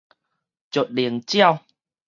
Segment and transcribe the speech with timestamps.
[0.71, 1.59] 石龍鳥